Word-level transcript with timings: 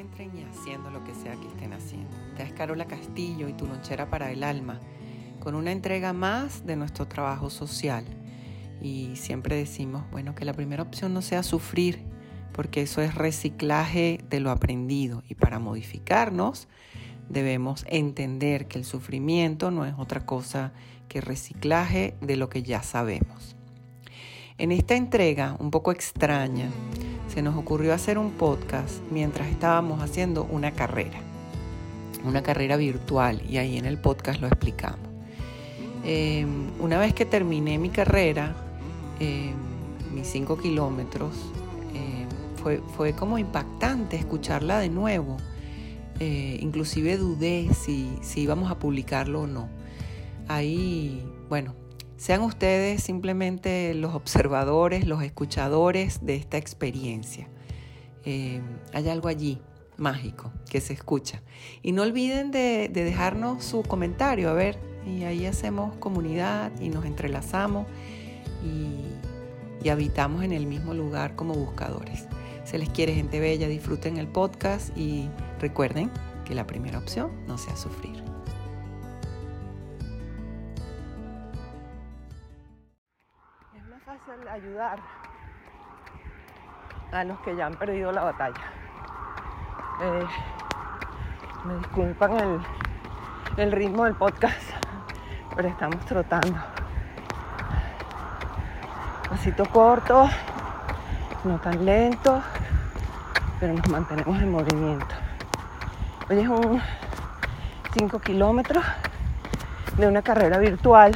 Encuentren 0.00 0.30
y 0.34 0.44
haciendo 0.44 0.90
lo 0.90 1.04
que 1.04 1.14
sea 1.14 1.36
que 1.36 1.46
estén 1.46 1.72
haciendo. 1.74 2.16
Esta 2.30 2.42
es 2.42 2.52
Carola 2.52 2.86
Castillo 2.86 3.48
y 3.48 3.52
tu 3.52 3.66
lonchera 3.66 4.08
para 4.08 4.30
el 4.32 4.42
alma, 4.42 4.80
con 5.40 5.54
una 5.54 5.72
entrega 5.72 6.12
más 6.12 6.64
de 6.64 6.76
nuestro 6.76 7.06
trabajo 7.06 7.50
social. 7.50 8.04
Y 8.80 9.16
siempre 9.16 9.56
decimos, 9.56 10.04
bueno, 10.10 10.34
que 10.34 10.46
la 10.46 10.54
primera 10.54 10.82
opción 10.82 11.12
no 11.12 11.20
sea 11.20 11.42
sufrir, 11.42 12.02
porque 12.52 12.82
eso 12.82 13.02
es 13.02 13.14
reciclaje 13.14 14.24
de 14.30 14.40
lo 14.40 14.50
aprendido. 14.50 15.22
Y 15.28 15.34
para 15.34 15.58
modificarnos 15.58 16.66
debemos 17.28 17.84
entender 17.86 18.68
que 18.68 18.78
el 18.78 18.86
sufrimiento 18.86 19.70
no 19.70 19.84
es 19.84 19.94
otra 19.98 20.24
cosa 20.24 20.72
que 21.08 21.20
reciclaje 21.20 22.16
de 22.22 22.36
lo 22.36 22.48
que 22.48 22.62
ya 22.62 22.82
sabemos. 22.82 23.54
En 24.60 24.72
esta 24.72 24.94
entrega 24.94 25.56
un 25.58 25.70
poco 25.70 25.90
extraña, 25.90 26.68
se 27.32 27.40
nos 27.40 27.56
ocurrió 27.56 27.94
hacer 27.94 28.18
un 28.18 28.32
podcast 28.32 29.00
mientras 29.10 29.48
estábamos 29.48 30.02
haciendo 30.02 30.44
una 30.44 30.72
carrera, 30.72 31.18
una 32.24 32.42
carrera 32.42 32.76
virtual, 32.76 33.40
y 33.48 33.56
ahí 33.56 33.78
en 33.78 33.86
el 33.86 33.96
podcast 33.96 34.38
lo 34.38 34.48
explicamos. 34.48 35.08
Eh, 36.04 36.44
una 36.78 36.98
vez 36.98 37.14
que 37.14 37.24
terminé 37.24 37.78
mi 37.78 37.88
carrera, 37.88 38.54
eh, 39.18 39.54
mis 40.12 40.26
cinco 40.26 40.58
kilómetros, 40.58 41.34
eh, 41.94 42.26
fue, 42.62 42.82
fue, 42.98 43.14
como 43.14 43.38
impactante 43.38 44.16
escucharla 44.16 44.80
de 44.80 44.90
nuevo. 44.90 45.38
inclusive 46.20 47.16
dudé 47.16 47.70
si, 47.72 48.10
si 48.20 48.42
íbamos 48.42 48.70
a 48.70 48.78
publicarlo 48.78 49.40
o 49.40 49.46
no. 49.46 49.70
Ahí, 50.48 51.24
bueno, 51.48 51.79
sean 52.20 52.42
ustedes 52.42 53.02
simplemente 53.02 53.94
los 53.94 54.14
observadores, 54.14 55.06
los 55.06 55.22
escuchadores 55.22 56.22
de 56.22 56.36
esta 56.36 56.58
experiencia. 56.58 57.48
Eh, 58.26 58.60
hay 58.92 59.08
algo 59.08 59.28
allí 59.28 59.62
mágico 59.96 60.52
que 60.68 60.82
se 60.82 60.92
escucha. 60.92 61.40
Y 61.82 61.92
no 61.92 62.02
olviden 62.02 62.50
de, 62.50 62.90
de, 62.92 63.04
dejarnos 63.04 63.64
su 63.64 63.82
comentario, 63.82 64.50
a 64.50 64.52
ver, 64.52 64.78
y 65.06 65.24
ahí 65.24 65.46
hacemos 65.46 65.96
comunidad 65.96 66.70
y 66.78 66.90
nos 66.90 67.06
entrelazamos 67.06 67.86
y 69.82 69.88
habitamos 69.88 70.44
en 70.44 70.52
el 70.52 70.66
mismo 70.66 70.92
lugar 70.92 71.36
como 71.36 71.54
buscadores. 71.54 72.26
Se 72.64 72.76
les 72.76 72.90
quiere 72.90 73.14
gente 73.14 73.40
bella, 73.40 73.66
disfruten 73.66 74.18
el 74.18 74.28
podcast 74.28 74.94
y 74.94 75.30
recuerden 75.58 76.10
que 76.44 76.54
la 76.54 76.66
primera 76.66 76.98
opción 76.98 77.30
no 77.46 77.56
sea 77.56 77.76
sufrir. 77.76 78.29
Fácil 84.10 84.48
ayudar 84.48 84.98
a 87.12 87.22
los 87.22 87.38
que 87.40 87.54
ya 87.54 87.66
han 87.66 87.74
perdido 87.74 88.10
la 88.10 88.24
batalla. 88.24 88.60
Eh, 90.02 90.26
me 91.64 91.74
disculpan 91.76 92.32
el, 92.36 92.60
el 93.56 93.70
ritmo 93.70 94.06
del 94.06 94.16
podcast, 94.16 94.60
pero 95.54 95.68
estamos 95.68 96.04
trotando. 96.06 96.58
Pasito 99.28 99.64
corto, 99.66 100.28
no 101.44 101.60
tan 101.60 101.84
lento, 101.84 102.42
pero 103.60 103.74
nos 103.74 103.88
mantenemos 103.88 104.42
en 104.42 104.50
movimiento. 104.50 105.14
Hoy 106.28 106.40
es 106.40 106.48
un 106.48 106.82
5 107.96 108.18
kilómetros 108.18 108.84
de 109.96 110.08
una 110.08 110.22
carrera 110.22 110.58
virtual, 110.58 111.14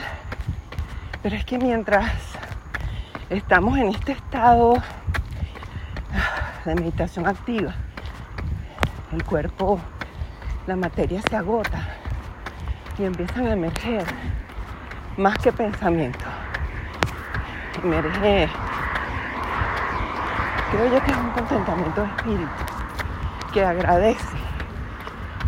pero 1.25 1.35
es 1.35 1.45
que 1.45 1.59
mientras 1.59 2.34
estamos 3.31 3.79
en 3.79 3.89
este 3.89 4.13
estado 4.13 4.75
de 6.65 6.75
meditación 6.75 7.27
activa. 7.27 7.75
El 9.13 9.25
cuerpo, 9.25 9.79
la 10.67 10.77
materia 10.77 11.21
se 11.29 11.37
agota 11.37 11.89
y 12.99 13.05
empiezan 13.05 13.47
a 13.47 13.53
emerger 13.53 14.05
más 15.17 15.39
que 15.39 15.53
pensamiento. 15.53 16.25
Emerge, 17.83 18.49
creo 20.71 20.93
yo 20.93 21.05
que 21.05 21.11
es 21.11 21.17
un 21.17 21.31
contentamiento 21.31 22.03
de 22.03 22.09
espíritu 22.09 22.51
que 23.53 23.65
agradece 23.65 24.37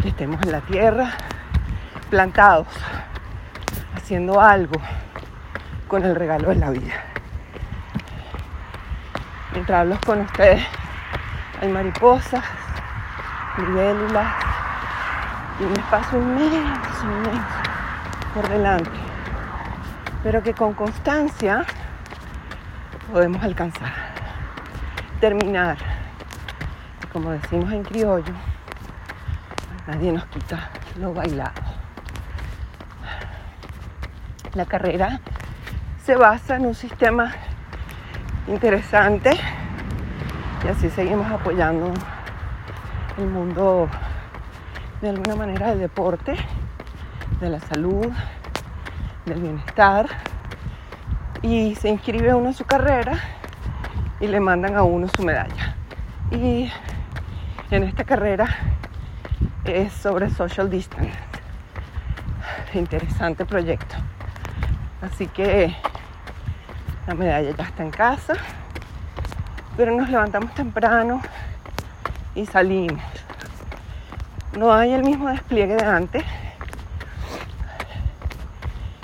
que 0.03 0.09
estemos 0.09 0.41
en 0.42 0.53
la 0.53 0.60
tierra 0.60 1.12
plantados, 2.10 2.69
haciendo 3.97 4.41
algo 4.41 4.81
con 5.88 6.04
el 6.04 6.15
regalo 6.15 6.50
de 6.50 6.56
la 6.56 6.70
vida 6.70 7.05
hablo 9.75 9.99
con 10.04 10.21
ustedes. 10.21 10.65
Hay 11.60 11.69
mariposas, 11.69 12.44
libélulas 13.59 14.34
y 15.59 15.65
un 15.65 15.72
espacio 15.72 16.19
inmenso, 16.19 17.04
inmenso 17.04 17.41
por 18.34 18.49
delante. 18.49 18.91
Pero 20.22 20.43
que 20.43 20.54
con 20.54 20.75
constancia 20.75 21.65
podemos 23.12 23.43
alcanzar. 23.43 23.93
Terminar. 25.21 25.78
Como 27.12 27.31
decimos 27.31 27.72
en 27.72 27.83
criollo, 27.83 28.34
nadie 29.87 30.12
nos 30.12 30.27
quita 30.27 30.69
lo 31.00 31.15
bailado. 31.15 31.53
La 34.54 34.66
carrera 34.66 35.21
se 36.04 36.15
basa 36.16 36.56
en 36.56 36.66
un 36.66 36.75
sistema 36.75 37.33
interesante 38.47 39.31
y 40.64 40.68
así 40.68 40.90
seguimos 40.90 41.30
apoyando 41.30 41.92
el 43.18 43.26
mundo 43.26 43.88
de 45.00 45.10
alguna 45.10 45.36
manera 45.36 45.68
del 45.68 45.80
deporte, 45.80 46.36
de 47.40 47.50
la 47.50 47.60
salud, 47.60 48.10
del 49.26 49.40
bienestar 49.40 50.06
y 51.42 51.74
se 51.74 51.88
inscribe 51.88 52.34
uno 52.34 52.48
en 52.48 52.54
su 52.54 52.64
carrera 52.64 53.18
y 54.20 54.26
le 54.26 54.40
mandan 54.40 54.76
a 54.76 54.82
uno 54.82 55.08
su 55.08 55.22
medalla. 55.22 55.76
Y 56.30 56.70
en 57.70 57.84
esta 57.84 58.04
carrera 58.04 58.46
es 59.64 59.92
sobre 59.92 60.30
social 60.30 60.70
distance. 60.70 61.12
Interesante 62.74 63.44
proyecto. 63.44 63.96
Así 65.02 65.26
que 65.26 65.74
la 67.06 67.14
medalla 67.14 67.50
ya 67.50 67.64
está 67.64 67.82
en 67.82 67.90
casa, 67.90 68.34
pero 69.76 69.94
nos 69.94 70.09
levantamos 70.09 70.54
temprano 70.54 71.20
y 72.34 72.47
salimos. 72.47 73.03
No 74.56 74.72
hay 74.72 74.92
el 74.92 75.03
mismo 75.03 75.28
despliegue 75.28 75.77
de 75.77 75.84
antes. 75.84 76.24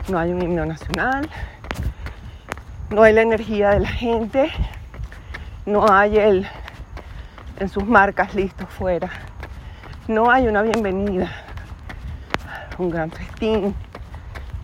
No 0.08 0.18
hay 0.18 0.32
un 0.32 0.42
himno 0.42 0.64
nacional. 0.64 1.28
No 2.90 3.02
hay 3.02 3.12
la 3.12 3.22
energía 3.22 3.70
de 3.70 3.80
la 3.80 3.88
gente. 3.88 4.50
No 5.66 5.90
hay 5.92 6.18
el 6.18 6.48
en 7.60 7.68
sus 7.68 7.86
marcas 7.86 8.34
listos 8.34 8.68
fuera. 8.70 9.10
No 10.08 10.30
hay 10.30 10.48
una 10.48 10.62
bienvenida. 10.62 11.30
Un 12.78 12.90
gran 12.90 13.10
festín 13.10 13.74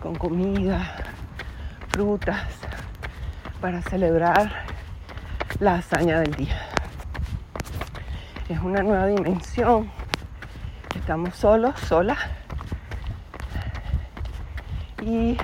con 0.01 0.15
comida, 0.15 0.95
frutas, 1.89 2.41
para 3.61 3.81
celebrar 3.81 4.68
la 5.59 5.75
hazaña 5.75 6.21
del 6.21 6.33
día. 6.35 6.57
Es 8.47 8.59
una 8.59 8.81
nueva 8.81 9.07
dimensión. 9.07 9.91
Estamos 10.95 11.35
solos, 11.35 11.77
solas. 11.81 12.17
Y 15.01 15.37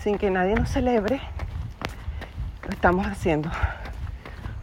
sin 0.00 0.16
que 0.16 0.30
nadie 0.30 0.54
nos 0.54 0.70
celebre, 0.70 1.20
lo 2.64 2.70
estamos 2.70 3.06
haciendo 3.06 3.50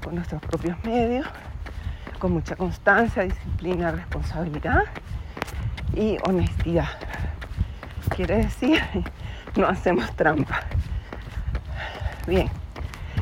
con 0.04 0.16
nuestros 0.16 0.42
propios 0.42 0.82
medios, 0.84 1.28
con 2.20 2.32
mucha 2.32 2.56
constancia, 2.56 3.24
disciplina, 3.24 3.92
responsabilidad 3.92 4.84
y 5.94 6.18
honestidad. 6.26 6.90
Quiere 8.16 8.38
decir, 8.38 8.82
no 9.56 9.68
hacemos 9.68 10.10
trampa. 10.16 10.62
Bien, 12.26 12.50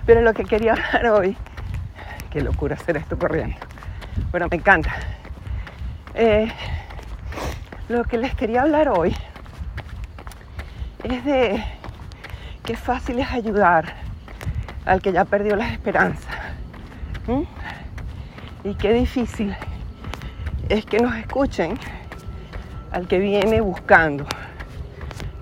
pero 0.06 0.22
lo 0.22 0.34
que 0.34 0.46
quería 0.46 0.74
hablar 0.74 1.08
hoy, 1.08 1.38
qué 2.32 2.42
locura 2.42 2.76
hacer 2.76 2.98
esto 2.98 3.18
corriendo, 3.18 3.58
pero 4.32 4.48
me 4.50 4.58
encanta. 4.58 4.94
Eh, 6.14 6.48
lo 7.90 8.04
que 8.04 8.18
les 8.18 8.34
quería 8.36 8.62
hablar 8.64 8.90
hoy 8.90 9.16
es 11.04 11.26
de 11.26 11.64
qué 12.64 12.76
fácil 12.76 13.20
es 13.20 13.32
ayudar 13.32 13.94
al 14.86 15.02
que 15.02 15.12
ya 15.12 15.26
perdió 15.26 15.56
las 15.56 15.72
esperanzas. 15.72 16.36
Y 18.64 18.76
qué 18.76 18.94
difícil 18.94 19.56
es 20.70 20.86
que 20.86 21.00
nos 21.00 21.16
escuchen 21.16 21.78
al 22.92 23.08
que 23.08 23.20
viene 23.20 23.62
buscando, 23.62 24.26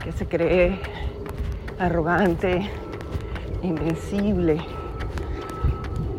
que 0.03 0.11
se 0.11 0.27
cree 0.27 0.79
arrogante, 1.79 2.69
invencible 3.63 4.61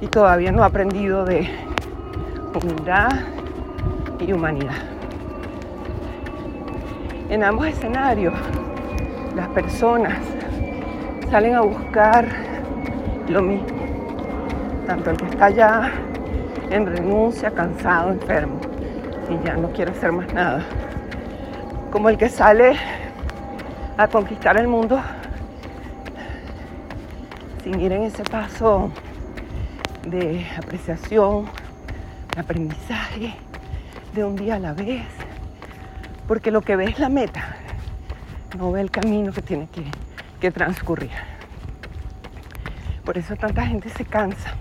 y 0.00 0.06
todavía 0.06 0.50
no 0.50 0.62
ha 0.62 0.66
aprendido 0.66 1.24
de 1.24 1.48
humildad 2.54 3.10
y 4.18 4.32
humanidad. 4.32 4.74
En 7.28 7.44
ambos 7.44 7.66
escenarios, 7.66 8.34
las 9.36 9.48
personas 9.48 10.18
salen 11.30 11.54
a 11.54 11.60
buscar 11.60 12.26
lo 13.28 13.42
mismo, 13.42 13.66
tanto 14.86 15.10
el 15.10 15.16
que 15.16 15.26
está 15.26 15.50
ya 15.50 15.92
en 16.70 16.86
renuncia, 16.86 17.50
cansado, 17.50 18.10
enfermo 18.10 18.60
y 19.30 19.46
ya 19.46 19.56
no 19.56 19.70
quiere 19.70 19.90
hacer 19.90 20.12
más 20.12 20.32
nada, 20.32 20.62
como 21.90 22.08
el 22.08 22.18
que 22.18 22.28
sale 22.28 22.76
a 23.96 24.08
conquistar 24.08 24.56
el 24.56 24.68
mundo 24.68 25.00
sin 27.64 27.80
ir 27.80 27.92
en 27.92 28.02
ese 28.02 28.22
paso 28.24 28.92
de 30.06 30.46
apreciación, 30.58 31.46
de 32.34 32.40
aprendizaje, 32.42 33.34
de 34.14 34.22
un 34.22 34.36
día 34.36 34.56
a 34.56 34.58
la 34.58 34.74
vez, 34.74 35.02
porque 36.28 36.50
lo 36.50 36.60
que 36.60 36.76
ve 36.76 36.84
es 36.84 36.98
la 36.98 37.08
meta, 37.08 37.56
no 38.58 38.70
ve 38.70 38.82
el 38.82 38.90
camino 38.90 39.32
que 39.32 39.40
tiene 39.40 39.66
que, 39.68 39.82
que 40.40 40.50
transcurrir. 40.50 41.10
Por 43.02 43.16
eso 43.16 43.34
tanta 43.34 43.66
gente 43.66 43.88
se 43.88 44.04
cansa, 44.04 44.52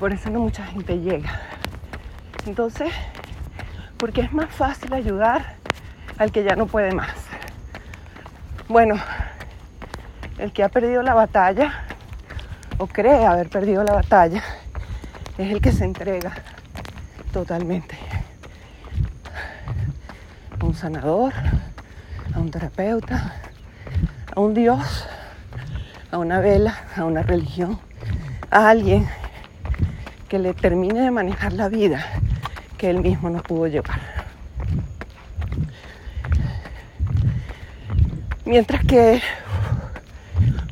por 0.00 0.14
eso 0.14 0.30
no 0.30 0.40
mucha 0.40 0.64
gente 0.64 0.98
llega. 0.98 1.40
Entonces, 2.46 2.90
porque 3.98 4.22
es 4.22 4.32
más 4.32 4.48
fácil 4.48 4.94
ayudar 4.94 5.56
al 6.16 6.32
que 6.32 6.42
ya 6.42 6.56
no 6.56 6.64
puede 6.64 6.94
más. 6.94 7.12
Bueno, 8.66 8.94
el 10.38 10.52
que 10.52 10.64
ha 10.64 10.70
perdido 10.70 11.02
la 11.02 11.12
batalla 11.12 11.81
o 12.82 12.88
cree 12.88 13.24
haber 13.24 13.48
perdido 13.48 13.84
la 13.84 13.92
batalla 13.92 14.42
es 15.38 15.52
el 15.52 15.60
que 15.60 15.70
se 15.70 15.84
entrega 15.84 16.32
totalmente 17.32 17.96
a 20.58 20.64
un 20.64 20.74
sanador, 20.74 21.32
a 22.34 22.40
un 22.40 22.50
terapeuta, 22.50 23.34
a 24.34 24.40
un 24.40 24.52
Dios, 24.52 25.06
a 26.10 26.18
una 26.18 26.40
vela, 26.40 26.76
a 26.96 27.04
una 27.04 27.22
religión, 27.22 27.78
a 28.50 28.70
alguien 28.70 29.08
que 30.28 30.40
le 30.40 30.52
termine 30.52 31.02
de 31.02 31.12
manejar 31.12 31.52
la 31.52 31.68
vida 31.68 32.04
que 32.78 32.90
él 32.90 32.98
mismo 32.98 33.30
no 33.30 33.44
pudo 33.44 33.68
llevar. 33.68 34.00
Mientras 38.44 38.84
que 38.84 39.22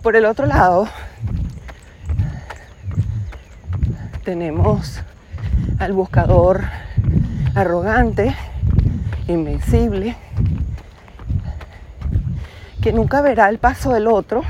por 0.03 0.17
el 0.17 0.25
otro 0.25 0.47
lado, 0.47 0.89
tenemos 4.31 5.01
al 5.81 5.93
buscador 5.93 6.63
arrogante, 7.57 8.33
invencible, 9.27 10.15
que 12.81 12.93
nunca 12.93 13.23
verá 13.23 13.49
el 13.49 13.59
paso 13.59 13.93
del 13.93 14.07
otro, 14.07 14.43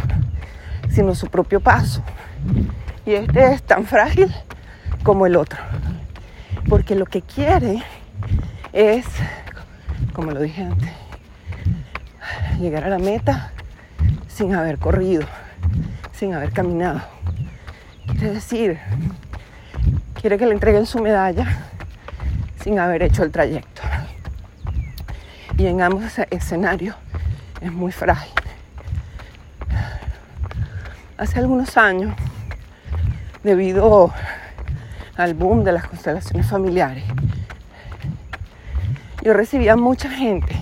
sino 0.91 1.15
su 1.15 1.29
propio 1.29 1.61
paso. 1.61 2.03
Y 3.06 3.12
este 3.12 3.55
es 3.55 3.62
tan 3.62 3.87
frágil 3.87 4.31
como 5.03 5.25
el 5.25 5.35
otro. 5.35 5.59
Porque 6.69 6.94
lo 6.94 7.06
que 7.06 7.23
quiere 7.23 7.82
es, 8.75 9.06
como 10.12 10.31
lo 10.31 10.41
dije 10.41 10.62
antes, 10.62 10.91
llegar 12.61 12.85
a 12.85 12.91
la 12.91 12.99
meta 12.99 13.53
sin 14.29 14.55
haber 14.55 14.79
corrido, 14.79 15.23
sin 16.12 16.35
haber 16.35 16.53
caminado. 16.53 17.00
Quiere 18.19 18.35
decir, 18.35 18.79
quiere 20.20 20.37
que 20.37 20.44
le 20.44 20.52
entreguen 20.52 20.84
su 20.84 21.00
medalla 21.00 21.46
sin 22.62 22.78
haber 22.78 23.02
hecho 23.02 23.22
el 23.22 23.31
trayecto. 23.31 23.82
Y 25.56 25.67
en 25.67 25.81
ambos 25.81 26.05
escenarios 26.31 26.94
es 27.61 27.72
muy 27.72 27.90
frágil. 27.90 28.32
Hace 31.17 31.38
algunos 31.38 31.76
años, 31.76 32.14
debido 33.43 34.12
al 35.17 35.34
boom 35.34 35.64
de 35.64 35.72
las 35.72 35.87
constelaciones 35.87 36.46
familiares, 36.46 37.05
yo 39.22 39.32
recibía 39.32 39.76
mucha 39.76 40.11
gente 40.11 40.55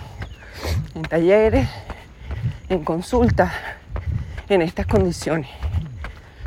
en 0.94 1.02
talleres, 1.02 1.68
en 2.68 2.84
consultas 2.84 3.52
en 4.48 4.62
estas 4.62 4.86
condiciones. 4.86 5.50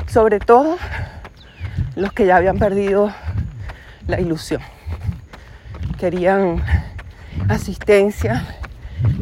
Sobre 0.08 0.40
todo 0.40 0.76
los 1.96 2.12
que 2.12 2.26
ya 2.26 2.36
habían 2.36 2.58
perdido 2.58 3.12
la 4.06 4.20
ilusión. 4.20 4.60
Querían 5.98 6.62
asistencia 7.48 8.44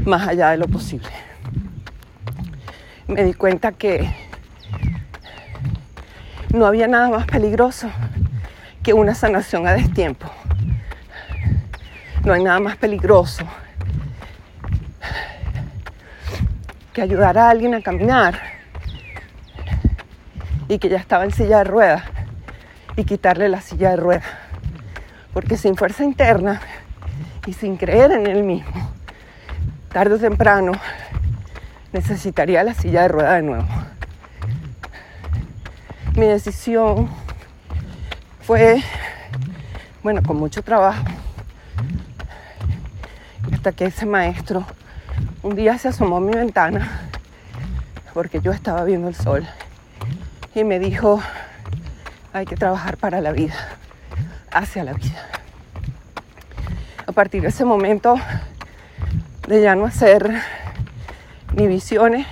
más 0.05 0.28
allá 0.28 0.50
de 0.50 0.58
lo 0.58 0.69
posible. 0.69 1.08
Me 3.08 3.25
di 3.25 3.34
cuenta 3.34 3.72
que 3.72 4.08
no 6.55 6.67
había 6.67 6.87
nada 6.87 7.08
más 7.08 7.26
peligroso 7.26 7.90
que 8.82 8.93
una 8.93 9.14
sanación 9.14 9.66
a 9.66 9.73
destiempo. 9.73 10.31
No 12.25 12.33
hay 12.33 12.42
nada 12.42 12.61
más 12.61 12.76
peligroso 12.76 13.45
que 16.92 17.02
ayudar 17.02 17.38
a 17.38 17.50
alguien 17.50 17.75
a 17.75 17.83
caminar 17.83 18.40
y 20.68 20.78
que 20.78 20.88
ya 20.88 20.99
estaba 20.99 21.25
en 21.25 21.33
silla 21.33 21.59
de 21.59 21.64
ruedas 21.64 22.10
y 23.00 23.04
quitarle 23.04 23.49
la 23.49 23.62
silla 23.62 23.90
de 23.90 23.97
ruedas. 23.97 24.25
Porque 25.33 25.57
sin 25.57 25.75
fuerza 25.75 26.04
interna 26.04 26.61
y 27.47 27.54
sin 27.54 27.76
creer 27.76 28.12
en 28.12 28.26
él 28.26 28.42
mismo, 28.42 28.90
tarde 29.92 30.14
o 30.14 30.19
temprano 30.19 30.73
necesitaría 31.92 32.62
la 32.62 32.75
silla 32.75 33.02
de 33.02 33.09
ruedas 33.09 33.37
de 33.37 33.42
nuevo. 33.42 33.66
Mi 36.14 36.26
decisión 36.26 37.09
fue, 38.42 38.83
bueno, 40.02 40.23
con 40.23 40.37
mucho 40.37 40.62
trabajo, 40.62 41.02
hasta 43.52 43.73
que 43.73 43.87
ese 43.87 44.04
maestro 44.04 44.66
un 45.42 45.57
día 45.57 45.78
se 45.78 45.88
asomó 45.88 46.19
a 46.19 46.21
mi 46.21 46.33
ventana 46.33 47.09
porque 48.12 48.40
yo 48.40 48.52
estaba 48.52 48.85
viendo 48.85 49.09
el 49.09 49.14
sol 49.14 49.47
y 50.54 50.64
me 50.64 50.78
dijo, 50.78 51.23
hay 52.32 52.46
que 52.46 52.56
trabajar 52.56 52.96
para 52.96 53.20
la 53.20 53.32
vida, 53.32 53.54
hacia 54.52 54.84
la 54.84 54.92
vida. 54.92 55.26
A 57.06 57.12
partir 57.12 57.42
de 57.42 57.49
ese 57.49 57.64
momento 57.64 58.16
de 59.49 59.62
ya 59.62 59.75
no 59.75 59.87
hacer 59.87 60.30
ni 61.54 61.66
visiones, 61.66 62.26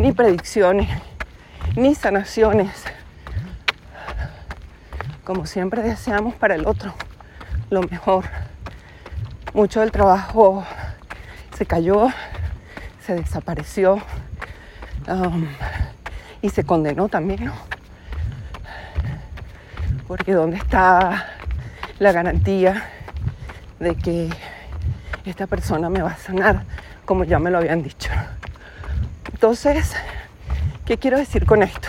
ni 0.00 0.12
predicciones, 0.12 0.88
ni 1.76 1.94
sanaciones, 1.94 2.84
como 5.24 5.46
siempre 5.46 5.82
deseamos 5.82 6.34
para 6.34 6.54
el 6.54 6.66
otro, 6.66 6.94
lo 7.70 7.82
mejor. 7.82 8.24
Mucho 9.52 9.80
del 9.80 9.92
trabajo 9.92 10.64
se 11.56 11.66
cayó, 11.66 12.08
se 13.04 13.14
desapareció 13.14 14.00
um, 15.06 15.46
y 16.40 16.48
se 16.48 16.64
condenó 16.64 17.08
también, 17.08 17.44
¿no? 17.44 17.71
Porque 20.12 20.34
¿dónde 20.34 20.58
está 20.58 21.26
la 21.98 22.12
garantía 22.12 22.84
de 23.80 23.94
que 23.94 24.28
esta 25.24 25.46
persona 25.46 25.88
me 25.88 26.02
va 26.02 26.10
a 26.10 26.16
sanar 26.18 26.64
como 27.06 27.24
ya 27.24 27.38
me 27.38 27.50
lo 27.50 27.56
habían 27.56 27.82
dicho? 27.82 28.10
Entonces, 29.32 29.94
¿qué 30.84 30.98
quiero 30.98 31.16
decir 31.16 31.46
con 31.46 31.62
esto? 31.62 31.88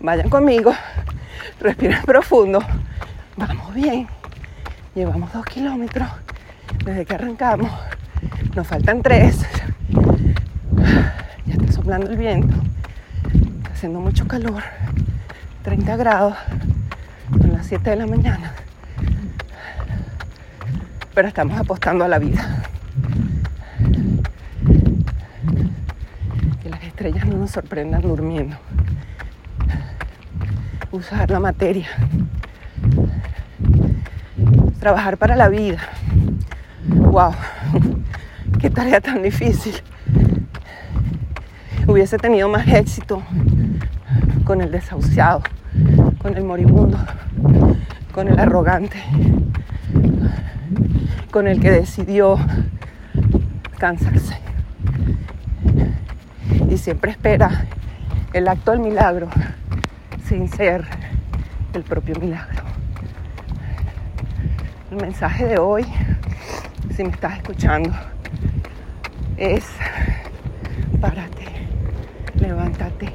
Vayan 0.00 0.28
conmigo, 0.28 0.74
Respira 1.60 2.02
profundo. 2.02 2.64
Vamos 3.36 3.74
bien. 3.74 4.08
Llevamos 4.96 5.32
dos 5.32 5.46
kilómetros 5.46 6.08
desde 6.84 7.06
que 7.06 7.14
arrancamos. 7.14 7.70
Nos 8.56 8.66
faltan 8.66 9.02
tres. 9.02 9.46
Ya 11.46 11.54
está 11.54 11.72
soplando 11.72 12.10
el 12.10 12.16
viento. 12.16 12.56
Está 13.58 13.70
haciendo 13.70 14.00
mucho 14.00 14.26
calor. 14.26 14.64
30 15.62 15.96
grados. 15.96 16.34
Las 17.60 17.66
7 17.66 17.90
de 17.90 17.96
la 17.96 18.06
mañana. 18.06 18.54
Pero 21.14 21.28
estamos 21.28 21.60
apostando 21.60 22.06
a 22.06 22.08
la 22.08 22.18
vida. 22.18 22.64
Que 26.62 26.70
las 26.70 26.82
estrellas 26.82 27.26
no 27.26 27.36
nos 27.36 27.50
sorprendan 27.50 28.00
durmiendo. 28.00 28.56
Usar 30.90 31.30
la 31.30 31.38
materia. 31.38 31.86
Trabajar 34.78 35.18
para 35.18 35.36
la 35.36 35.50
vida. 35.50 35.80
Wow, 36.86 37.34
qué 38.58 38.70
tarea 38.70 39.02
tan 39.02 39.22
difícil. 39.22 39.74
Hubiese 41.86 42.16
tenido 42.16 42.48
más 42.48 42.66
éxito 42.68 43.22
con 44.44 44.62
el 44.62 44.70
desahuciado, 44.70 45.42
con 46.20 46.36
el 46.36 46.44
moribundo, 46.44 46.98
con 48.12 48.28
el 48.28 48.38
arrogante, 48.38 49.02
con 51.30 51.48
el 51.48 51.60
que 51.60 51.70
decidió 51.70 52.36
cansarse. 53.78 54.36
Y 56.68 56.76
siempre 56.76 57.12
espera 57.12 57.64
el 58.32 58.48
acto 58.48 58.72
del 58.72 58.80
milagro 58.80 59.28
sin 60.28 60.48
ser 60.48 60.84
el 61.72 61.82
propio 61.82 62.14
milagro. 62.20 62.64
El 64.90 64.98
mensaje 64.98 65.46
de 65.46 65.58
hoy, 65.58 65.86
si 66.94 67.02
me 67.02 67.10
estás 67.10 67.38
escuchando, 67.38 67.92
es 69.36 69.64
párate, 71.00 71.46
levántate, 72.38 73.12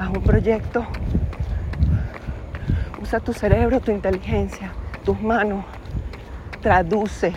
haz 0.00 0.08
un 0.08 0.22
proyecto, 0.22 0.86
usa 3.02 3.20
tu 3.20 3.34
cerebro, 3.34 3.80
tu 3.80 3.90
inteligencia, 3.90 4.72
tus 5.04 5.20
manos, 5.20 5.62
traduce 6.62 7.34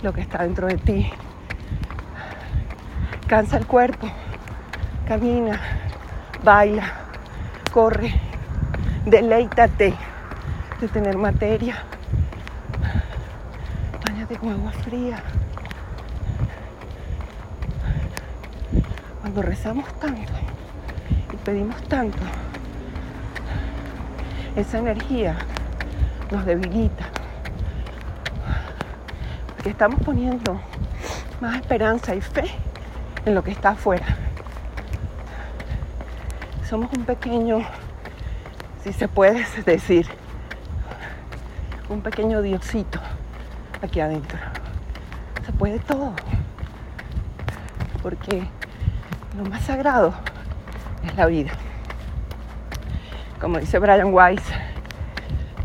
lo 0.00 0.12
que 0.12 0.20
está 0.20 0.44
dentro 0.44 0.68
de 0.68 0.76
ti, 0.76 1.10
cansa 3.26 3.56
el 3.56 3.66
cuerpo, 3.66 4.06
camina, 5.08 5.60
baila, 6.44 6.92
corre, 7.72 8.14
deleítate 9.04 9.94
de 10.80 10.88
tener 10.88 11.16
materia. 11.16 11.82
Báñate 14.06 14.36
con 14.36 14.52
agua 14.52 14.70
fría. 14.70 15.22
Cuando 19.20 19.42
rezamos 19.42 19.92
tanto 19.98 20.53
pedimos 21.44 21.76
tanto, 21.88 22.18
esa 24.56 24.78
energía 24.78 25.36
nos 26.30 26.46
debilita. 26.46 27.04
Porque 29.48 29.70
estamos 29.70 30.00
poniendo 30.02 30.58
más 31.40 31.56
esperanza 31.56 32.14
y 32.14 32.22
fe 32.22 32.50
en 33.26 33.34
lo 33.34 33.44
que 33.44 33.50
está 33.50 33.70
afuera. 33.70 34.06
Somos 36.68 36.90
un 36.96 37.04
pequeño, 37.04 37.58
si 38.82 38.92
se 38.94 39.06
puede 39.06 39.44
decir, 39.66 40.06
un 41.90 42.00
pequeño 42.00 42.40
diosito 42.40 43.00
aquí 43.82 44.00
adentro. 44.00 44.38
Se 45.44 45.52
puede 45.52 45.78
todo. 45.80 46.14
Porque 48.02 48.44
lo 49.36 49.44
más 49.44 49.62
sagrado 49.62 50.14
es 51.06 51.16
la 51.16 51.26
vida. 51.26 51.50
Como 53.40 53.58
dice 53.58 53.78
Brian 53.78 54.12
Weiss, 54.12 54.42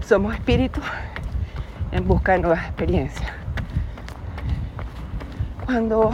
somos 0.05 0.34
espíritus 0.34 0.84
en 1.91 2.08
busca 2.08 2.34
de 2.34 2.39
nuevas 2.39 2.65
experiencias. 2.65 3.31
Cuando 5.65 6.12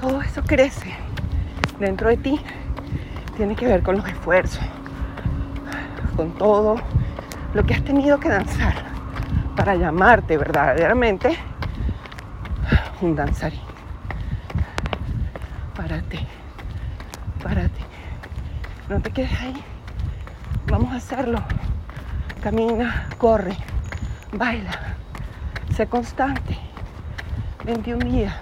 todo 0.00 0.20
eso 0.20 0.42
crece 0.42 0.92
dentro 1.78 2.08
de 2.08 2.16
ti, 2.16 2.40
tiene 3.36 3.54
que 3.54 3.66
ver 3.66 3.82
con 3.82 3.96
los 3.96 4.06
esfuerzos, 4.08 4.62
con 6.16 6.32
todo 6.32 6.76
lo 7.54 7.64
que 7.64 7.74
has 7.74 7.84
tenido 7.84 8.18
que 8.18 8.28
danzar 8.28 8.74
para 9.56 9.74
llamarte 9.74 10.36
verdaderamente 10.36 11.36
un 13.00 13.14
danzarín. 13.14 13.60
Párate, 15.74 16.18
párate. 16.18 16.41
No 18.92 19.00
te 19.00 19.10
quedes 19.10 19.32
ahí. 19.40 19.54
Vamos 20.66 20.92
a 20.92 20.96
hacerlo. 20.96 21.42
Camina, 22.42 23.08
corre, 23.16 23.56
baila. 24.34 24.70
Sé 25.74 25.86
constante. 25.86 26.58
21 27.64 28.04
días. 28.04 28.34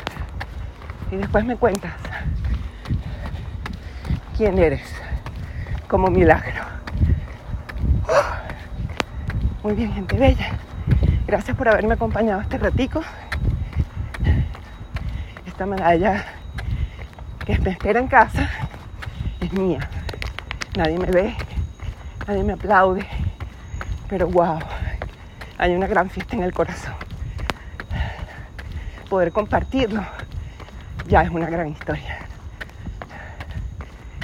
Y 1.12 1.16
después 1.18 1.44
me 1.44 1.54
cuentas 1.54 1.92
quién 4.36 4.58
eres 4.58 4.82
como 5.86 6.08
milagro. 6.08 6.64
Muy 9.62 9.74
bien, 9.74 9.92
gente 9.92 10.18
bella. 10.18 10.48
Gracias 11.28 11.56
por 11.56 11.68
haberme 11.68 11.94
acompañado 11.94 12.40
este 12.40 12.58
ratico. 12.58 13.02
Esta 15.46 15.64
medalla 15.64 16.24
que 17.46 17.56
me 17.60 17.70
espera 17.70 18.00
en 18.00 18.08
casa 18.08 18.50
es 19.40 19.52
mía. 19.52 19.88
Nadie 20.80 20.98
me 20.98 21.10
ve, 21.10 21.36
nadie 22.26 22.42
me 22.42 22.54
aplaude, 22.54 23.06
pero 24.08 24.26
wow, 24.28 24.58
hay 25.58 25.74
una 25.74 25.86
gran 25.86 26.08
fiesta 26.08 26.36
en 26.36 26.42
el 26.42 26.54
corazón. 26.54 26.94
Poder 29.10 29.30
compartirlo 29.30 30.02
ya 31.06 31.20
es 31.20 31.28
una 31.28 31.50
gran 31.50 31.68
historia. 31.68 32.20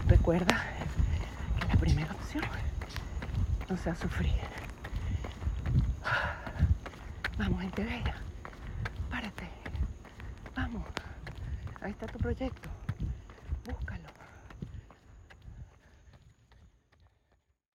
Recuerda 0.09 0.65
que 1.61 1.69
la 1.69 1.75
primera 1.79 2.15
opción 2.15 2.45
no 3.69 3.77
sea 3.77 3.95
sufrir. 3.95 4.33
Vamos, 7.37 7.61
gente 7.61 7.85
bella. 7.85 8.15
Párate. 9.11 9.47
Vamos. 10.57 10.85
Ahí 11.83 11.91
está 11.91 12.07
tu 12.07 12.19
proyecto. 12.19 12.71